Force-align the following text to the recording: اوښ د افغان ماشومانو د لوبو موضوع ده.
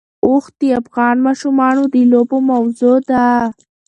اوښ 0.25 0.45
د 0.59 0.61
افغان 0.81 1.15
ماشومانو 1.27 1.83
د 1.93 1.95
لوبو 2.11 2.37
موضوع 2.51 2.97
ده. 3.09 3.25